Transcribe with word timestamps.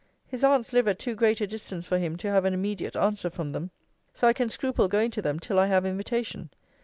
His 0.27 0.43
aunts 0.43 0.73
live 0.73 0.87
at 0.87 0.97
too 0.97 1.13
great 1.13 1.41
a 1.41 1.45
distance 1.45 1.85
for 1.85 1.99
him 1.99 2.15
to 2.17 2.27
have 2.27 2.43
an 2.43 2.55
immediate 2.55 2.95
answer 2.95 3.29
from 3.29 3.51
them; 3.51 3.69
so 4.15 4.27
I 4.27 4.33
can 4.33 4.49
scruple 4.49 4.87
going 4.87 5.11
to 5.11 5.21
them 5.21 5.39
till 5.39 5.59
I 5.59 5.67
have 5.67 5.85
invitation. 5.85 6.49